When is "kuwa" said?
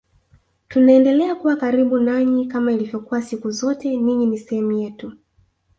1.35-1.55